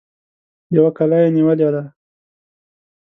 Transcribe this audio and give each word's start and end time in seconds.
يوه 0.75 0.89
کلا 0.97 1.17
يې 1.23 1.29
نيولې 1.35 1.67
ده. 1.75 1.83